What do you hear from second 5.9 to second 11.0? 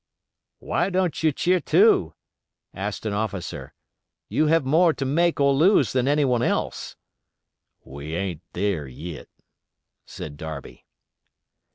than anyone else." "We ain't there yit," said Darby.